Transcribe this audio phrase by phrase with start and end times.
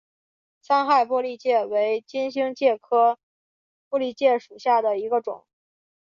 [0.59, 3.19] 三害玻璃介为金星介科
[3.87, 5.45] 玻璃介属下的一个种。